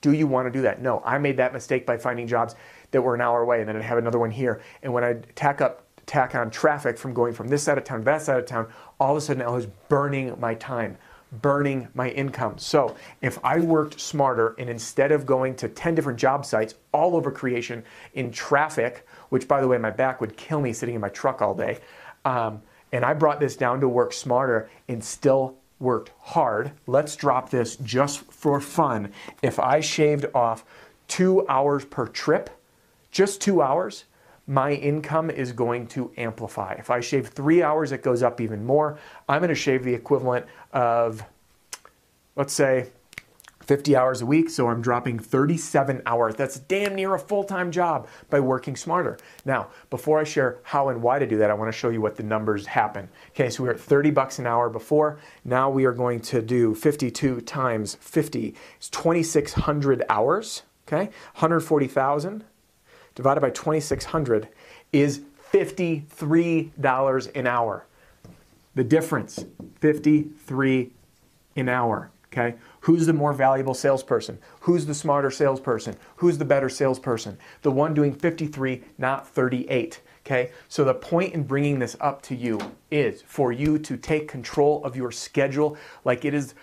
Do 0.00 0.12
you 0.12 0.26
want 0.26 0.46
to 0.46 0.50
do 0.50 0.62
that? 0.62 0.80
No. 0.80 1.02
I 1.04 1.18
made 1.18 1.36
that 1.36 1.52
mistake 1.52 1.84
by 1.84 1.98
finding 1.98 2.26
jobs 2.26 2.54
that 2.92 3.02
were 3.02 3.14
an 3.14 3.20
hour 3.20 3.42
away 3.42 3.60
and 3.60 3.68
then 3.68 3.76
I'd 3.76 3.82
have 3.82 3.98
another 3.98 4.18
one 4.18 4.30
here. 4.30 4.62
And 4.82 4.92
when 4.92 5.04
I'd 5.04 5.34
tack 5.36 5.60
up 5.60 5.86
tack 6.06 6.34
on 6.34 6.50
traffic 6.50 6.98
from 6.98 7.14
going 7.14 7.32
from 7.32 7.46
this 7.46 7.62
side 7.62 7.78
of 7.78 7.84
town 7.84 8.00
to 8.00 8.04
that 8.04 8.22
side 8.22 8.38
of 8.38 8.46
town, 8.46 8.68
all 8.98 9.12
of 9.12 9.16
a 9.18 9.20
sudden 9.20 9.42
I 9.42 9.50
was 9.50 9.66
burning 9.66 10.34
my 10.40 10.54
time 10.54 10.96
burning 11.32 11.88
my 11.94 12.10
income. 12.10 12.58
So 12.58 12.96
if 13.20 13.38
I 13.44 13.60
worked 13.60 14.00
smarter 14.00 14.54
and 14.58 14.68
instead 14.68 15.12
of 15.12 15.26
going 15.26 15.54
to 15.56 15.68
10 15.68 15.94
different 15.94 16.18
job 16.18 16.44
sites 16.44 16.74
all 16.92 17.14
over 17.14 17.30
creation 17.30 17.84
in 18.14 18.32
traffic, 18.32 19.06
which 19.28 19.46
by 19.46 19.60
the 19.60 19.68
way, 19.68 19.78
my 19.78 19.90
back 19.90 20.20
would 20.20 20.36
kill 20.36 20.60
me 20.60 20.72
sitting 20.72 20.94
in 20.94 21.00
my 21.00 21.08
truck 21.08 21.40
all 21.40 21.54
day, 21.54 21.78
um, 22.24 22.60
and 22.92 23.04
I 23.04 23.14
brought 23.14 23.40
this 23.40 23.56
down 23.56 23.80
to 23.80 23.88
work 23.88 24.12
smarter 24.12 24.68
and 24.88 25.02
still 25.02 25.56
worked 25.78 26.10
hard, 26.20 26.72
let's 26.86 27.16
drop 27.16 27.50
this 27.50 27.76
just 27.76 28.20
for 28.30 28.60
fun. 28.60 29.12
If 29.42 29.58
I 29.58 29.80
shaved 29.80 30.26
off 30.34 30.64
two 31.08 31.46
hours 31.48 31.84
per 31.84 32.06
trip, 32.06 32.50
just 33.10 33.40
two 33.40 33.62
hours, 33.62 34.04
my 34.46 34.72
income 34.72 35.30
is 35.30 35.52
going 35.52 35.86
to 35.88 36.12
amplify. 36.16 36.74
If 36.74 36.90
I 36.90 37.00
shave 37.00 37.28
three 37.28 37.62
hours, 37.62 37.92
it 37.92 38.02
goes 38.02 38.22
up 38.22 38.40
even 38.40 38.64
more. 38.64 38.98
I'm 39.28 39.40
going 39.40 39.48
to 39.48 39.54
shave 39.54 39.84
the 39.84 39.94
equivalent 39.94 40.44
of, 40.72 41.22
let's 42.36 42.52
say, 42.52 42.90
50 43.60 43.94
hours 43.94 44.22
a 44.22 44.26
week, 44.26 44.50
so 44.50 44.68
I'm 44.68 44.82
dropping 44.82 45.18
37 45.18 46.02
hours. 46.06 46.34
That's 46.34 46.58
damn 46.58 46.94
near 46.94 47.14
a 47.14 47.18
full 47.18 47.44
time 47.44 47.70
job 47.70 48.08
by 48.28 48.40
working 48.40 48.76
smarter. 48.76 49.18
Now, 49.44 49.68
before 49.90 50.18
I 50.18 50.24
share 50.24 50.58
how 50.62 50.88
and 50.88 51.02
why 51.02 51.18
to 51.18 51.26
do 51.26 51.38
that, 51.38 51.50
I 51.50 51.54
want 51.54 51.72
to 51.72 51.78
show 51.78 51.90
you 51.90 52.00
what 52.00 52.16
the 52.16 52.22
numbers 52.22 52.66
happen. 52.66 53.08
Okay, 53.30 53.50
so 53.50 53.62
we 53.62 53.68
are 53.68 53.72
at 53.74 53.80
30 53.80 54.10
bucks 54.10 54.38
an 54.38 54.46
hour 54.46 54.70
before. 54.70 55.18
Now 55.44 55.70
we 55.70 55.84
are 55.84 55.92
going 55.92 56.20
to 56.20 56.42
do 56.42 56.74
52 56.74 57.42
times 57.42 57.96
50 58.00 58.54
is 58.80 58.88
2,600 58.88 60.04
hours. 60.08 60.62
Okay, 60.88 61.04
140,000 61.34 62.44
divided 63.14 63.40
by 63.40 63.50
2600 63.50 64.48
is 64.92 65.20
$53 65.52 67.36
an 67.36 67.46
hour. 67.46 67.86
The 68.74 68.84
difference, 68.84 69.44
53 69.80 70.90
an 71.56 71.68
hour, 71.68 72.10
okay? 72.32 72.56
Who's 72.80 73.06
the 73.06 73.12
more 73.12 73.32
valuable 73.32 73.74
salesperson? 73.74 74.38
Who's 74.60 74.86
the 74.86 74.94
smarter 74.94 75.30
salesperson? 75.30 75.96
Who's 76.16 76.38
the 76.38 76.44
better 76.44 76.68
salesperson? 76.68 77.38
The 77.62 77.70
one 77.70 77.94
doing 77.94 78.14
53, 78.14 78.82
not 78.98 79.28
38. 79.28 80.00
Okay, 80.26 80.50
so 80.68 80.84
the 80.84 80.94
point 80.94 81.32
in 81.32 81.44
bringing 81.44 81.78
this 81.78 81.96
up 81.98 82.20
to 82.22 82.36
you 82.36 82.60
is 82.90 83.22
for 83.22 83.52
you 83.52 83.78
to 83.78 83.96
take 83.96 84.28
control 84.28 84.84
of 84.84 84.94
your 84.94 85.10
schedule 85.10 85.78
like 86.04 86.24
it 86.26 86.34
is 86.34 86.54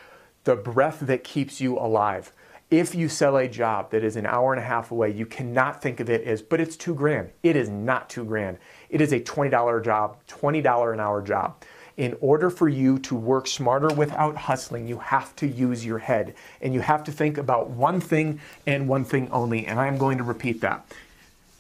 the 0.44 0.56
breath 0.56 1.00
that 1.02 1.24
keeps 1.24 1.60
you 1.60 1.78
alive. 1.78 2.32
If 2.70 2.94
you 2.94 3.10
sell 3.10 3.38
a 3.38 3.48
job 3.48 3.92
that 3.92 4.04
is 4.04 4.16
an 4.16 4.26
hour 4.26 4.54
and 4.54 4.62
a 4.62 4.66
half 4.66 4.92
away, 4.92 5.12
you 5.12 5.26
cannot 5.26 5.82
think 5.82 6.00
of 6.00 6.10
it 6.10 6.22
as, 6.24 6.42
but 6.42 6.62
it's 6.62 6.78
two 6.78 6.94
grand. 6.94 7.32
It 7.42 7.56
is 7.56 7.68
not 7.68 8.10
two 8.10 8.26
grand. 8.26 8.58
It 8.90 9.02
is 9.02 9.12
a 9.12 9.20
$20 9.20 9.84
job, 9.84 10.18
$20 10.28 10.94
an 10.94 11.00
hour 11.00 11.22
job. 11.22 11.64
In 11.98 12.16
order 12.22 12.52
for 12.52 12.70
you 12.70 13.00
to 13.00 13.16
work 13.16 13.48
smarter 13.48 13.88
without 13.88 14.38
hustling, 14.38 14.88
you 14.88 15.00
have 15.00 15.36
to 15.38 15.48
use 15.48 15.84
your 15.84 15.98
head 15.98 16.36
and 16.62 16.72
you 16.72 16.80
have 16.80 17.04
to 17.06 17.12
think 17.12 17.40
about 17.40 17.72
one 17.72 18.00
thing 18.00 18.40
and 18.68 18.88
one 18.88 19.04
thing 19.04 19.30
only. 19.32 19.66
And 19.66 19.80
I 19.80 19.88
am 19.88 19.98
going 19.98 20.20
to 20.20 20.24
repeat 20.24 20.62
that. 20.62 20.86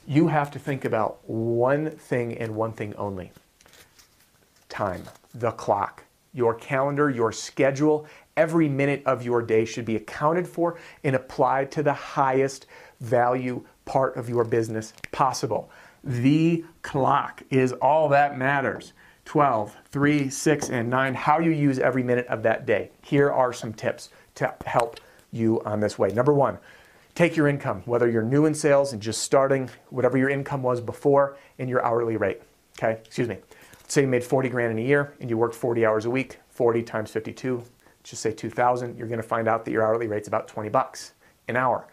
You 0.07 0.27
have 0.27 0.51
to 0.51 0.59
think 0.59 0.85
about 0.85 1.27
one 1.27 1.89
thing 1.89 2.37
and 2.37 2.55
one 2.55 2.71
thing 2.71 2.95
only 2.95 3.31
time, 4.69 5.03
the 5.33 5.51
clock, 5.51 6.03
your 6.33 6.53
calendar, 6.53 7.09
your 7.09 7.31
schedule. 7.31 8.05
Every 8.35 8.69
minute 8.69 9.01
of 9.07 9.25
your 9.25 9.41
day 9.41 9.65
should 9.65 9.85
be 9.85 9.95
accounted 9.95 10.47
for 10.47 10.77
and 11.03 11.15
applied 11.15 11.71
to 11.71 11.83
the 11.83 11.93
highest 11.93 12.67
value 12.99 13.65
part 13.85 14.15
of 14.17 14.29
your 14.29 14.43
business 14.43 14.93
possible. 15.11 15.71
The 16.03 16.63
clock 16.83 17.41
is 17.49 17.73
all 17.73 18.09
that 18.09 18.37
matters. 18.37 18.93
12, 19.27 19.75
3, 19.91 20.29
6, 20.29 20.69
and 20.69 20.89
9, 20.89 21.13
how 21.13 21.37
you 21.39 21.51
use 21.51 21.79
every 21.79 22.01
minute 22.01 22.25
of 22.27 22.43
that 22.43 22.65
day. 22.65 22.89
Here 23.03 23.29
are 23.29 23.51
some 23.51 23.73
tips 23.73 24.07
to 24.35 24.55
help 24.65 25.01
you 25.33 25.61
on 25.65 25.81
this 25.81 25.99
way. 25.99 26.07
Number 26.11 26.33
one, 26.33 26.57
take 27.13 27.35
your 27.35 27.49
income, 27.49 27.81
whether 27.83 28.09
you're 28.09 28.23
new 28.23 28.45
in 28.45 28.53
sales 28.53 28.93
and 28.93 29.01
just 29.01 29.21
starting, 29.21 29.69
whatever 29.89 30.17
your 30.17 30.29
income 30.29 30.63
was 30.63 30.79
before, 30.79 31.37
and 31.59 31.69
your 31.69 31.83
hourly 31.83 32.15
rate. 32.15 32.41
Okay, 32.79 33.01
excuse 33.03 33.27
me. 33.27 33.35
Let's 33.81 33.93
say 33.93 34.03
you 34.03 34.07
made 34.07 34.23
40 34.23 34.47
grand 34.47 34.71
in 34.71 34.79
a 34.79 34.87
year 34.87 35.13
and 35.19 35.29
you 35.29 35.37
worked 35.37 35.55
40 35.55 35.85
hours 35.85 36.05
a 36.05 36.09
week, 36.09 36.39
40 36.47 36.81
times 36.83 37.11
52, 37.11 37.61
just 38.03 38.21
say 38.21 38.31
2,000. 38.31 38.97
You're 38.97 39.09
to 39.09 39.21
find 39.21 39.49
out 39.49 39.65
that 39.65 39.71
your 39.71 39.83
hourly 39.83 40.07
rate's 40.07 40.29
about 40.29 40.47
20 40.47 40.69
bucks 40.69 41.11
an 41.49 41.57
hour. 41.57 41.85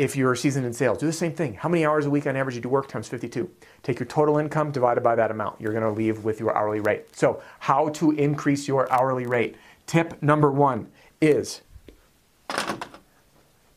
If 0.00 0.16
you're 0.16 0.32
a 0.32 0.36
seasoned 0.36 0.64
in 0.64 0.72
sales, 0.72 0.96
do 0.96 1.04
the 1.04 1.12
same 1.12 1.34
thing. 1.34 1.52
How 1.52 1.68
many 1.68 1.84
hours 1.84 2.06
a 2.06 2.10
week 2.10 2.26
on 2.26 2.34
average 2.34 2.54
do 2.54 2.62
you 2.62 2.70
work 2.70 2.88
times 2.88 3.06
52? 3.06 3.50
Take 3.82 4.00
your 4.00 4.06
total 4.06 4.38
income 4.38 4.70
divided 4.72 5.02
by 5.02 5.14
that 5.14 5.30
amount. 5.30 5.60
You're 5.60 5.74
to 5.74 5.90
leave 5.90 6.24
with 6.24 6.40
your 6.40 6.56
hourly 6.56 6.80
rate. 6.80 7.14
So, 7.14 7.42
how 7.58 7.90
to 7.90 8.12
increase 8.12 8.66
your 8.66 8.90
hourly 8.90 9.26
rate? 9.26 9.56
Tip 9.84 10.22
number 10.22 10.50
one 10.50 10.90
is 11.20 11.60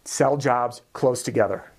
sell 0.06 0.38
jobs 0.38 0.82
close 0.94 1.24
together. 1.24 1.70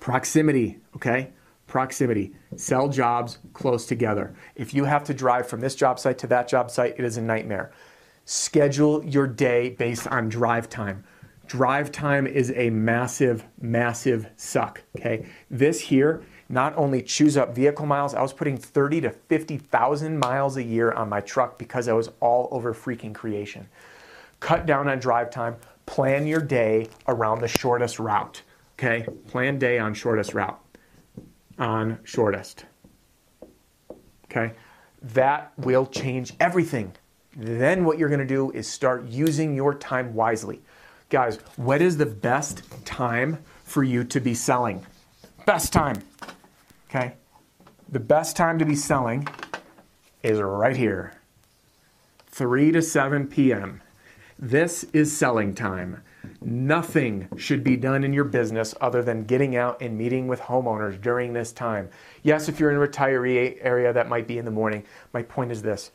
Proximity, 0.00 0.80
okay? 0.96 1.30
Proximity. 1.68 2.34
Sell 2.56 2.88
jobs 2.88 3.38
close 3.52 3.86
together. 3.86 4.34
If 4.56 4.74
you 4.74 4.86
have 4.86 5.04
to 5.04 5.14
drive 5.14 5.46
from 5.48 5.60
this 5.60 5.76
job 5.76 6.00
site 6.00 6.18
to 6.18 6.26
that 6.26 6.48
job 6.48 6.68
site, 6.68 6.96
it 6.98 7.04
is 7.04 7.16
a 7.16 7.22
nightmare. 7.22 7.70
Schedule 8.24 9.04
your 9.04 9.28
day 9.28 9.70
based 9.70 10.08
on 10.08 10.28
drive 10.28 10.68
time 10.68 11.04
drive 11.46 11.92
time 11.92 12.26
is 12.26 12.52
a 12.56 12.70
massive, 12.70 13.44
massive 13.60 14.28
suck. 14.36 14.82
Okay, 14.96 15.26
this 15.50 15.80
here 15.80 16.22
not 16.48 16.76
only 16.76 17.02
chews 17.02 17.36
up 17.36 17.54
vehicle 17.54 17.86
miles. 17.86 18.14
I 18.14 18.22
was 18.22 18.32
putting 18.32 18.56
30 18.56 19.02
to 19.02 19.10
50,000 19.10 20.18
miles 20.18 20.56
a 20.56 20.62
year 20.62 20.92
on 20.92 21.08
my 21.08 21.20
truck 21.20 21.58
because 21.58 21.88
I 21.88 21.92
was 21.92 22.10
all 22.20 22.48
over 22.52 22.72
freaking 22.72 23.14
creation. 23.14 23.68
Cut 24.40 24.66
down 24.66 24.88
on 24.88 24.98
drive 24.98 25.30
time. 25.30 25.56
Plan 25.86 26.26
your 26.26 26.40
day 26.40 26.88
around 27.08 27.40
the 27.40 27.48
shortest 27.48 27.98
route. 27.98 28.42
Okay, 28.78 29.06
plan 29.28 29.58
day 29.58 29.78
on 29.78 29.94
shortest 29.94 30.34
route. 30.34 30.60
On 31.58 31.98
shortest. 32.04 32.66
Okay, 34.24 34.52
that 35.00 35.52
will 35.56 35.86
change 35.86 36.34
everything. 36.38 36.92
Then 37.34 37.84
what 37.84 37.98
you're 37.98 38.08
going 38.08 38.20
to 38.20 38.26
do 38.26 38.50
is 38.50 38.66
start 38.66 39.06
using 39.06 39.54
your 39.54 39.74
time 39.74 40.14
wisely. 40.14 40.62
Guys, 41.08 41.38
what 41.54 41.80
is 41.80 41.96
the 41.96 42.06
best 42.06 42.64
time 42.84 43.38
for 43.62 43.84
you 43.84 44.02
to 44.02 44.18
be 44.18 44.34
selling? 44.34 44.84
Best 45.44 45.72
time. 45.72 46.02
Okay? 46.90 47.14
The 47.88 48.00
best 48.00 48.36
time 48.36 48.58
to 48.58 48.64
be 48.64 48.74
selling 48.74 49.28
is 50.24 50.40
right 50.40 50.76
here 50.76 51.14
3 52.26 52.72
to 52.72 52.82
7 52.82 53.28
p.m. 53.28 53.80
This 54.36 54.82
is 54.92 55.16
selling 55.16 55.54
time. 55.54 56.02
Nothing 56.40 57.28
should 57.36 57.62
be 57.62 57.76
done 57.76 58.02
in 58.02 58.12
your 58.12 58.24
business 58.24 58.74
other 58.80 59.00
than 59.00 59.26
getting 59.26 59.54
out 59.54 59.80
and 59.80 59.96
meeting 59.96 60.26
with 60.26 60.40
homeowners 60.40 61.00
during 61.00 61.32
this 61.32 61.52
time. 61.52 61.88
Yes, 62.24 62.48
if 62.48 62.58
you're 62.58 62.72
in 62.72 62.82
a 62.82 62.86
retiree 62.86 63.58
area, 63.60 63.92
that 63.92 64.08
might 64.08 64.26
be 64.26 64.38
in 64.38 64.44
the 64.44 64.50
morning. 64.50 64.82
My 65.12 65.22
point 65.22 65.52
is 65.52 65.62
this 65.62 65.92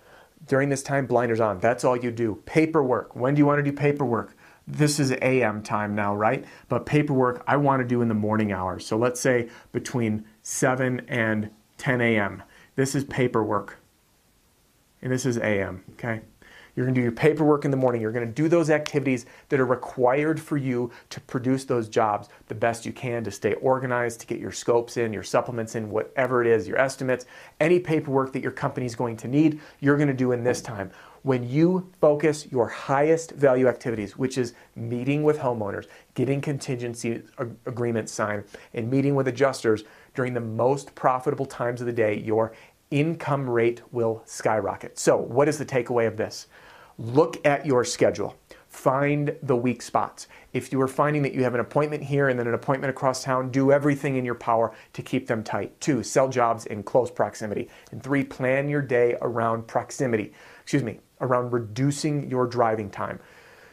during 0.48 0.70
this 0.70 0.82
time, 0.82 1.06
blinders 1.06 1.42
on. 1.42 1.60
That's 1.60 1.84
all 1.84 1.98
you 1.98 2.12
do. 2.12 2.42
Paperwork. 2.46 3.16
When 3.16 3.36
do 3.36 3.40
you 3.40 3.46
want 3.46 3.64
to 3.64 3.70
do 3.70 3.76
paperwork? 3.76 4.36
This 4.72 5.00
is 5.00 5.14
AM 5.22 5.62
time 5.62 5.94
now, 5.96 6.16
right? 6.16 6.46
But 6.70 6.86
paperwork 6.86 7.44
I 7.46 7.58
want 7.58 7.82
to 7.82 7.88
do 7.88 8.02
in 8.02 8.08
the 8.08 8.14
morning 8.14 8.52
hours. 8.52 8.86
So 8.86 8.98
let's 8.98 9.20
say 9.20 9.50
between 9.72 10.26
7 10.44 11.02
and 11.08 11.50
10 11.78 12.02
a.m. 12.02 12.44
This 12.76 12.96
is 12.96 13.04
paperwork. 13.04 13.78
And 15.02 15.12
this 15.12 15.26
is 15.26 15.38
AM, 15.38 15.84
okay? 15.94 16.22
You're 16.76 16.86
going 16.86 16.96
to 16.96 17.00
do 17.00 17.04
your 17.04 17.12
paperwork 17.12 17.66
in 17.66 17.72
the 17.72 17.78
morning. 17.78 18.02
You're 18.02 18.14
going 18.14 18.26
to 18.26 18.32
do 18.32 18.48
those 18.48 18.70
activities 18.70 19.26
that 19.50 19.60
are 19.60 19.66
required 19.66 20.40
for 20.40 20.56
you 20.56 20.90
to 21.10 21.20
produce 21.22 21.66
those 21.66 21.90
jobs 21.90 22.30
the 22.48 22.56
best 22.56 22.86
you 22.86 22.94
can 22.94 23.26
to 23.26 23.32
stay 23.32 23.54
organized, 23.56 24.22
to 24.22 24.28
get 24.28 24.40
your 24.40 24.54
scopes 24.54 24.96
in, 24.96 25.12
your 25.12 25.24
supplements 25.24 25.76
in, 25.76 25.90
whatever 25.90 26.42
it 26.42 26.48
is, 26.48 26.68
your 26.68 26.78
estimates, 26.78 27.26
any 27.60 27.80
paperwork 27.80 28.32
that 28.32 28.42
your 28.42 28.54
company 28.54 28.86
is 28.86 28.96
going 28.96 29.18
to 29.18 29.28
need, 29.28 29.60
you're 29.82 29.98
going 29.98 30.08
to 30.08 30.14
do 30.14 30.32
in 30.32 30.44
this 30.46 30.62
time 30.62 30.92
when 31.24 31.48
you 31.48 31.92
focus 32.00 32.48
your 32.52 32.68
highest 32.68 33.32
value 33.32 33.68
activities, 33.68 34.18
which 34.18 34.38
is 34.38 34.54
meeting 34.76 35.24
with 35.24 35.38
homeowners, 35.38 35.86
getting 36.16 36.42
contingency 36.42 37.22
agreements 37.66 38.12
signed, 38.12 38.44
and 38.74 38.90
meeting 38.90 39.16
with 39.16 39.28
adjusters 39.28 39.84
during 40.16 40.34
the 40.34 40.42
most 40.42 40.94
profitable 40.96 41.46
times 41.46 41.80
of 41.80 41.88
the 41.88 41.94
day, 41.94 42.18
your 42.18 42.54
income 42.90 43.50
rate 43.50 43.82
will 43.92 44.22
skyrocket. 44.26 44.98
So, 44.98 45.18
what 45.18 45.48
is 45.48 45.58
the 45.58 45.66
takeaway 45.66 46.08
of 46.08 46.18
this? 46.18 46.48
Look 46.98 47.46
at 47.46 47.66
your 47.66 47.84
schedule. 47.84 48.36
Find 48.68 49.36
the 49.44 49.56
weak 49.56 49.82
spots. 49.82 50.28
If 50.54 50.72
you 50.72 50.80
are 50.82 50.88
finding 50.88 51.22
that 51.24 51.34
you 51.34 51.44
have 51.44 51.54
an 51.54 51.60
appointment 51.60 52.04
here 52.04 52.30
and 52.30 52.40
then 52.40 52.48
an 52.48 52.54
appointment 52.54 52.90
across 52.90 53.22
town, 53.22 53.52
do 53.52 53.72
everything 53.72 54.16
in 54.16 54.24
your 54.24 54.36
power 54.36 54.72
to 54.94 55.02
keep 55.02 55.28
them 55.28 55.44
tight. 55.44 55.80
Two, 55.82 56.04
sell 56.04 56.30
jobs 56.30 56.68
in 56.68 56.84
close 56.84 57.12
proximity. 57.12 57.70
And 57.92 58.02
three, 58.02 58.24
plan 58.24 58.70
your 58.70 58.82
day 58.82 59.18
around 59.22 59.68
proximity. 59.68 60.34
Excuse 60.72 60.84
me, 60.86 61.02
around 61.20 61.52
reducing 61.52 62.30
your 62.30 62.48
driving 62.48 62.90
time. 62.90 63.20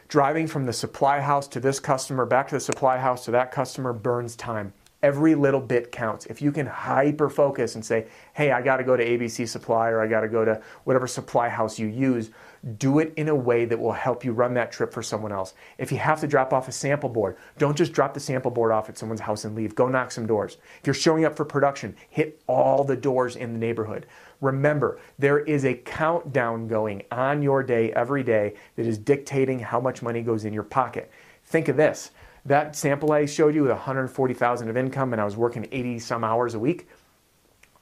Driving 0.09 0.47
from 0.47 0.65
the 0.65 0.73
supply 0.73 1.21
house 1.21 1.47
to 1.47 1.61
this 1.61 1.79
customer, 1.79 2.25
back 2.25 2.49
to 2.49 2.55
the 2.55 2.59
supply 2.59 2.97
house 2.97 3.23
to 3.23 3.31
that 3.31 3.53
customer 3.53 3.93
burns 3.93 4.35
time. 4.35 4.73
Every 5.01 5.33
little 5.33 5.61
bit 5.61 5.93
counts. 5.93 6.25
If 6.25 6.41
you 6.41 6.51
can 6.51 6.65
hyper 6.65 7.29
focus 7.29 7.75
and 7.75 7.85
say, 7.85 8.07
hey, 8.33 8.51
I 8.51 8.61
got 8.61 8.77
to 8.77 8.83
go 8.83 8.97
to 8.97 9.05
ABC 9.05 9.47
Supply 9.47 9.87
or 9.91 10.01
I 10.01 10.07
got 10.07 10.21
to 10.21 10.27
go 10.27 10.43
to 10.43 10.61
whatever 10.83 11.07
supply 11.07 11.47
house 11.47 11.79
you 11.79 11.87
use, 11.87 12.31
do 12.77 12.99
it 12.99 13.13
in 13.15 13.29
a 13.29 13.35
way 13.35 13.63
that 13.63 13.79
will 13.79 13.93
help 13.93 14.25
you 14.25 14.33
run 14.33 14.53
that 14.55 14.69
trip 14.69 14.91
for 14.91 15.01
someone 15.01 15.31
else. 15.31 15.53
If 15.77 15.93
you 15.93 15.97
have 15.99 16.19
to 16.19 16.27
drop 16.27 16.51
off 16.51 16.67
a 16.67 16.73
sample 16.73 17.07
board, 17.07 17.37
don't 17.57 17.77
just 17.77 17.93
drop 17.93 18.13
the 18.13 18.19
sample 18.19 18.51
board 18.51 18.73
off 18.73 18.89
at 18.89 18.97
someone's 18.97 19.21
house 19.21 19.45
and 19.45 19.55
leave. 19.55 19.73
Go 19.73 19.87
knock 19.87 20.11
some 20.11 20.27
doors. 20.27 20.57
If 20.81 20.87
you're 20.87 20.93
showing 20.93 21.23
up 21.23 21.37
for 21.37 21.45
production, 21.45 21.95
hit 22.09 22.41
all 22.47 22.83
the 22.83 22.97
doors 22.97 23.37
in 23.37 23.53
the 23.53 23.59
neighborhood. 23.59 24.05
Remember, 24.41 24.99
there 25.17 25.39
is 25.39 25.65
a 25.65 25.73
countdown 25.73 26.67
going 26.67 27.03
on 27.11 27.41
your 27.41 27.61
day 27.61 27.91
every 27.93 28.23
day 28.23 28.55
that 28.75 28.85
is 28.85 28.97
dictating 28.97 29.59
how 29.59 29.79
much 29.79 30.01
money 30.01 30.21
goes 30.21 30.45
in 30.45 30.53
your 30.53 30.63
pocket. 30.63 31.11
Think 31.45 31.67
of 31.67 31.75
this. 31.77 32.11
That 32.45 32.75
sample 32.75 33.11
I 33.11 33.25
showed 33.25 33.53
you 33.53 33.63
with 33.63 33.71
140,000 33.71 34.69
of 34.69 34.77
income 34.77 35.13
and 35.13 35.21
I 35.21 35.25
was 35.25 35.35
working 35.35 35.67
80 35.71 35.99
some 35.99 36.23
hours 36.23 36.53
a 36.53 36.59
week. 36.59 36.87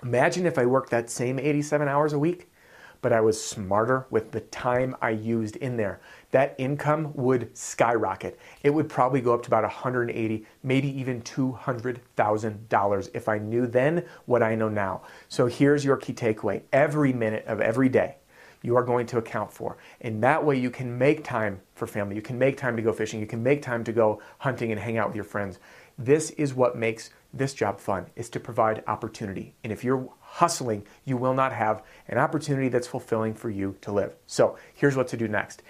Imagine 0.01 0.45
if 0.45 0.57
I 0.57 0.65
worked 0.65 0.89
that 0.89 1.09
same 1.09 1.39
87 1.39 1.87
hours 1.87 2.13
a 2.13 2.19
week 2.19 2.49
but 3.01 3.13
I 3.13 3.21
was 3.21 3.41
smarter 3.41 4.07
with 4.09 4.31
the 4.31 4.41
time 4.41 4.95
I 5.01 5.11
used 5.11 5.55
in 5.57 5.77
there. 5.77 5.99
That 6.31 6.55
income 6.57 7.11
would 7.15 7.55
skyrocket. 7.57 8.39
It 8.63 8.71
would 8.71 8.89
probably 8.89 9.21
go 9.21 9.33
up 9.33 9.43
to 9.43 9.47
about 9.47 9.63
180, 9.63 10.45
maybe 10.63 10.99
even 10.99 11.21
$200,000 11.21 13.09
if 13.13 13.29
I 13.29 13.37
knew 13.37 13.67
then 13.67 14.05
what 14.25 14.43
I 14.43 14.55
know 14.55 14.69
now. 14.69 15.01
So 15.29 15.45
here's 15.45 15.85
your 15.85 15.97
key 15.97 16.13
takeaway. 16.13 16.63
Every 16.73 17.13
minute 17.13 17.45
of 17.45 17.61
every 17.61 17.89
day, 17.89 18.17
you 18.61 18.75
are 18.75 18.83
going 18.83 19.05
to 19.07 19.17
account 19.17 19.51
for. 19.51 19.77
And 20.01 20.21
that 20.23 20.43
way 20.43 20.57
you 20.57 20.69
can 20.69 20.97
make 20.97 21.23
time 21.23 21.61
for 21.75 21.87
family. 21.87 22.15
You 22.15 22.21
can 22.21 22.37
make 22.37 22.57
time 22.57 22.75
to 22.75 22.81
go 22.81 22.91
fishing. 22.91 23.19
You 23.19 23.27
can 23.27 23.41
make 23.41 23.61
time 23.61 23.83
to 23.85 23.91
go 23.91 24.21
hunting 24.39 24.71
and 24.71 24.79
hang 24.79 24.97
out 24.97 25.07
with 25.07 25.15
your 25.15 25.23
friends. 25.23 25.59
This 25.97 26.31
is 26.31 26.53
what 26.53 26.77
makes 26.77 27.11
this 27.33 27.53
job 27.53 27.79
fun 27.79 28.07
is 28.15 28.29
to 28.29 28.39
provide 28.39 28.83
opportunity. 28.87 29.53
And 29.63 29.73
if 29.73 29.83
you're 29.83 30.09
hustling, 30.19 30.85
you 31.05 31.17
will 31.17 31.33
not 31.33 31.53
have 31.53 31.83
an 32.07 32.17
opportunity 32.17 32.69
that's 32.69 32.87
fulfilling 32.87 33.33
for 33.33 33.49
you 33.49 33.75
to 33.81 33.91
live. 33.91 34.15
So 34.25 34.57
here's 34.73 34.95
what 34.95 35.07
to 35.09 35.17
do 35.17 35.27
next. 35.27 35.61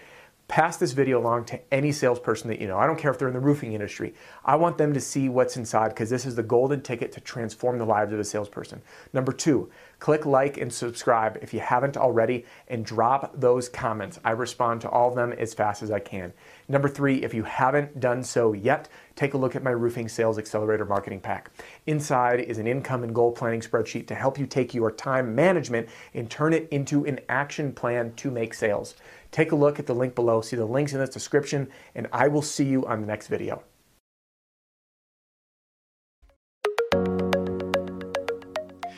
Pass 0.47 0.77
this 0.77 0.93
video 0.93 1.19
along 1.19 1.43
to 1.43 1.59
any 1.73 1.91
salesperson 1.91 2.47
that 2.47 2.61
you 2.61 2.67
know. 2.67 2.77
I 2.77 2.87
don't 2.87 2.97
care 2.97 3.11
if 3.11 3.19
they're 3.19 3.27
in 3.27 3.33
the 3.33 3.39
roofing 3.39 3.73
industry. 3.73 4.13
I 4.45 4.55
want 4.55 4.77
them 4.77 4.93
to 4.93 5.01
see 5.01 5.27
what's 5.27 5.57
inside 5.57 5.89
because 5.89 6.09
this 6.09 6.25
is 6.25 6.35
the 6.35 6.43
golden 6.43 6.81
ticket 6.81 7.11
to 7.13 7.19
transform 7.19 7.77
the 7.77 7.85
lives 7.85 8.13
of 8.13 8.19
a 8.19 8.23
salesperson. 8.23 8.81
Number 9.11 9.33
two, 9.33 9.69
click 9.99 10.25
like 10.25 10.57
and 10.57 10.71
subscribe 10.71 11.37
if 11.41 11.53
you 11.53 11.59
haven't 11.59 11.97
already 11.97 12.45
and 12.69 12.85
drop 12.85 13.37
those 13.37 13.67
comments. 13.67 14.19
I 14.23 14.31
respond 14.31 14.81
to 14.81 14.89
all 14.89 15.09
of 15.09 15.15
them 15.15 15.33
as 15.33 15.53
fast 15.53 15.83
as 15.83 15.91
I 15.91 15.99
can. 15.99 16.31
Number 16.69 16.87
three, 16.87 17.23
if 17.23 17.33
you 17.33 17.43
haven't 17.43 17.99
done 17.99 18.23
so 18.23 18.53
yet, 18.53 18.87
take 19.15 19.33
a 19.33 19.37
look 19.37 19.55
at 19.55 19.63
my 19.63 19.71
Roofing 19.71 20.07
Sales 20.07 20.37
Accelerator 20.37 20.85
Marketing 20.85 21.19
Pack. 21.19 21.51
Inside 21.87 22.39
is 22.39 22.57
an 22.57 22.67
income 22.67 23.03
and 23.03 23.13
goal 23.13 23.31
planning 23.33 23.61
spreadsheet 23.61 24.07
to 24.07 24.15
help 24.15 24.39
you 24.39 24.45
take 24.45 24.73
your 24.73 24.91
time 24.91 25.35
management 25.35 25.89
and 26.13 26.29
turn 26.29 26.53
it 26.53 26.69
into 26.69 27.05
an 27.05 27.19
action 27.27 27.73
plan 27.73 28.13
to 28.15 28.31
make 28.31 28.53
sales. 28.53 28.95
Take 29.31 29.51
a 29.51 29.55
look 29.55 29.79
at 29.79 29.85
the 29.85 29.95
link 29.95 30.15
below, 30.15 30.41
see 30.41 30.55
the 30.55 30.65
links 30.65 30.93
in 30.93 30.99
the 30.99 31.07
description, 31.07 31.69
and 31.95 32.07
I 32.11 32.27
will 32.27 32.41
see 32.41 32.65
you 32.65 32.85
on 32.85 33.01
the 33.01 33.07
next 33.07 33.27
video. 33.27 33.63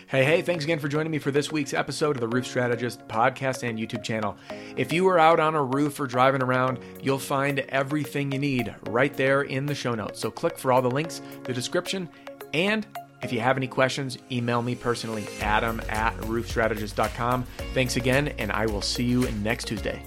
Hey, 0.10 0.24
hey, 0.24 0.42
thanks 0.42 0.64
again 0.64 0.80
for 0.80 0.88
joining 0.88 1.12
me 1.12 1.20
for 1.20 1.30
this 1.30 1.52
week's 1.52 1.72
episode 1.72 2.16
of 2.16 2.22
the 2.22 2.28
Roof 2.28 2.48
Strategist 2.48 3.08
podcast 3.08 3.62
and 3.62 3.78
YouTube 3.78 4.04
channel. 4.04 4.38
If 4.76 4.92
you 4.92 5.08
are 5.08 5.20
out 5.20 5.40
on 5.40 5.54
a 5.54 5.64
roof 5.64 6.00
or 6.00 6.08
driving 6.08 6.42
around, 6.42 6.80
you'll 7.00 7.20
find 7.20 7.60
everything 7.70 8.32
you 8.32 8.40
need 8.40 8.74
right 8.88 9.14
there 9.14 9.44
in 9.44 9.68
the 9.68 9.76
show 9.76 9.94
notes. 9.94 10.20
So 10.20 10.32
click 10.32 10.58
for 10.58 10.72
all 10.72 10.82
the 10.82 10.90
links, 10.90 11.22
the 11.44 11.54
description, 11.54 12.10
and 12.56 12.88
if 13.22 13.32
you 13.32 13.40
have 13.42 13.56
any 13.56 13.68
questions, 13.68 14.18
email 14.32 14.64
me 14.64 14.74
personally, 14.74 15.28
adam 15.42 15.80
at 15.90 16.16
roofstrategist.com. 16.22 17.44
Thanks 17.76 17.96
again, 17.96 18.30
and 18.40 18.52
I 18.52 18.66
will 18.66 18.82
see 18.82 19.04
you 19.04 19.30
next 19.44 19.66
Tuesday. 19.66 20.02